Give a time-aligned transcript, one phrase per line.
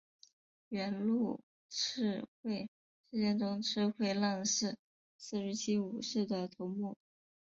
[0.69, 2.67] 元禄赤穗
[3.11, 4.79] 事件中赤穗浪士
[5.15, 6.97] 四十七武士的头目。